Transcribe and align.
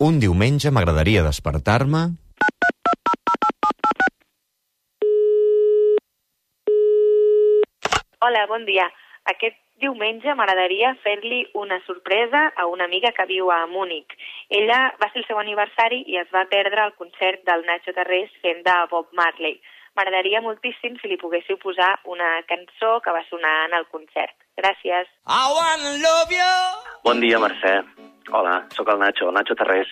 Un 0.00 0.16
diumenge 0.16 0.70
m'agradaria 0.72 1.20
despertar-me... 1.20 1.98
Hola, 8.24 8.46
bon 8.48 8.64
dia. 8.64 8.86
Aquest 9.28 9.58
diumenge 9.84 10.32
m'agradaria 10.38 10.94
fer-li 11.04 11.42
una 11.52 11.76
sorpresa 11.84 12.46
a 12.56 12.64
una 12.72 12.88
amiga 12.88 13.12
que 13.12 13.28
viu 13.28 13.52
a 13.52 13.66
Múnich. 13.68 14.16
Ella 14.48 14.80
va 14.96 15.10
ser 15.12 15.20
el 15.20 15.28
seu 15.28 15.40
aniversari 15.44 16.00
i 16.08 16.16
es 16.24 16.32
va 16.32 16.48
perdre 16.48 16.86
el 16.88 16.96
concert 16.96 17.44
del 17.44 17.68
Nacho 17.68 17.92
Tarrés 17.92 18.32
fent 18.40 18.64
de 18.64 18.80
Bob 18.88 19.12
Marley. 19.12 19.60
M'agradaria 20.00 20.40
moltíssim 20.40 20.96
si 21.02 21.12
li 21.12 21.20
poguéssiu 21.20 21.60
posar 21.60 21.98
una 22.08 22.38
cançó 22.48 23.02
que 23.04 23.12
va 23.12 23.26
sonar 23.28 23.56
en 23.68 23.76
el 23.82 23.88
concert. 23.92 24.32
Gràcies. 24.56 25.12
I 25.28 25.44
wanna 25.56 25.98
love 26.00 26.32
you. 26.32 26.54
Bon 27.04 27.20
dia, 27.20 27.36
Mercè. 27.36 27.82
Hola, 28.32 28.64
sóc 28.76 28.88
el 28.88 28.98
Nacho, 28.98 29.28
el 29.28 29.34
Nacho 29.34 29.54
Tarrés. 29.56 29.88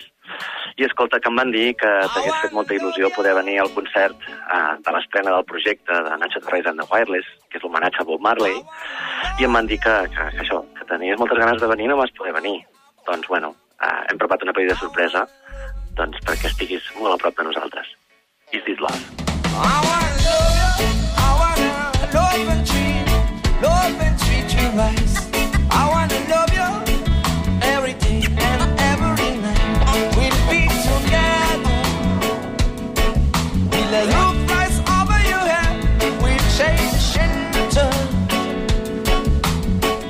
I 0.77 0.85
escolta, 0.85 1.19
que 1.19 1.27
em 1.27 1.35
van 1.35 1.51
dir 1.51 1.73
que 1.75 1.89
t'hagués 2.13 2.37
fet 2.39 2.53
molta 2.55 2.75
il·lusió 2.77 3.09
poder 3.11 3.33
venir 3.35 3.57
al 3.59 3.71
concert 3.75 4.15
eh, 4.29 4.75
de 4.85 4.93
l'estrena 4.95 5.33
del 5.35 5.47
projecte 5.49 5.99
de 6.07 6.17
Nacho 6.21 6.39
Tarrés 6.45 6.69
and 6.71 6.79
the 6.79 6.87
Wireless, 6.87 7.27
que 7.49 7.59
és 7.59 7.65
l'homenatge 7.65 7.99
a 7.99 8.07
Bob 8.07 8.23
Marley, 8.23 8.61
i 9.39 9.47
em 9.47 9.59
van 9.59 9.67
dir 9.67 9.79
que, 9.83 9.95
que, 10.15 10.29
que 10.37 10.43
això, 10.45 10.61
que 10.77 10.87
tenies 10.87 11.19
moltes 11.19 11.41
ganes 11.41 11.59
de 11.59 11.71
venir 11.73 11.89
i 11.89 11.91
no 11.91 11.99
vas 11.99 12.15
poder 12.15 12.35
venir. 12.39 12.61
Doncs, 13.09 13.27
bueno, 13.27 13.55
eh, 13.81 13.95
hem 14.07 14.21
preparat 14.21 14.47
una 14.47 14.55
petita 14.55 14.79
sorpresa 14.79 15.25
doncs, 15.99 16.23
perquè 16.23 16.53
estiguis 16.53 16.93
molt 17.01 17.17
a 17.17 17.23
prop 17.25 17.41
de 17.41 17.49
nosaltres. 17.51 17.91
the 33.91 34.01
roof 34.05 34.35
flies 34.47 34.77
over 34.97 35.19
your 35.31 35.45
head. 35.51 35.73
We 36.21 36.31
change 36.57 37.17
into 37.25 37.85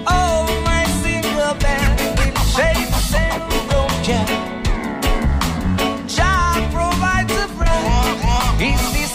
oh 0.06 0.44
my 0.66 0.84
single 1.02 1.54
bed. 1.64 1.96
We 2.20 2.28
provides 6.74 7.32
a 7.32 7.48
friend. 7.58 9.09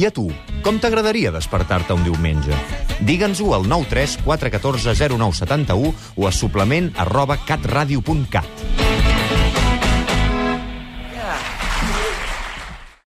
I 0.00 0.06
a 0.08 0.10
tu, 0.16 0.22
com 0.64 0.78
t'agradaria 0.80 1.28
despertar-te 1.34 1.92
un 1.92 2.00
diumenge? 2.06 2.56
Digue'ns-ho 3.04 3.50
al 3.52 3.68
93 3.68 4.16
414 4.24 4.94
0971 5.12 5.92
o 6.16 6.28
a 6.30 6.32
suplement 6.32 6.88
arroba 7.04 7.36
catradio.cat. 7.44 8.89